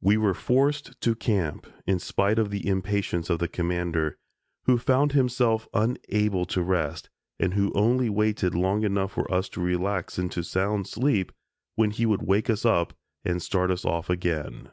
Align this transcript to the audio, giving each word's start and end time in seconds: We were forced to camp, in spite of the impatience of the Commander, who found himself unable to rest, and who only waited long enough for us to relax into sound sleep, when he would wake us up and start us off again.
We 0.00 0.16
were 0.16 0.34
forced 0.34 1.00
to 1.00 1.16
camp, 1.16 1.66
in 1.84 1.98
spite 1.98 2.38
of 2.38 2.50
the 2.52 2.64
impatience 2.68 3.28
of 3.28 3.40
the 3.40 3.48
Commander, 3.48 4.16
who 4.66 4.78
found 4.78 5.10
himself 5.14 5.66
unable 5.74 6.44
to 6.46 6.62
rest, 6.62 7.10
and 7.40 7.54
who 7.54 7.72
only 7.74 8.08
waited 8.08 8.54
long 8.54 8.84
enough 8.84 9.10
for 9.14 9.28
us 9.34 9.48
to 9.48 9.60
relax 9.60 10.16
into 10.16 10.44
sound 10.44 10.86
sleep, 10.86 11.32
when 11.74 11.90
he 11.90 12.06
would 12.06 12.22
wake 12.22 12.48
us 12.48 12.64
up 12.64 12.94
and 13.24 13.42
start 13.42 13.72
us 13.72 13.84
off 13.84 14.08
again. 14.08 14.70